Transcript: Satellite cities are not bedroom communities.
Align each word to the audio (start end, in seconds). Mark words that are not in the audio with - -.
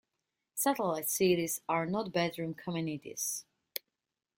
Satellite 0.55 1.07
cities 1.07 1.61
are 1.69 1.85
not 1.85 2.11
bedroom 2.11 2.55
communities. 2.55 3.45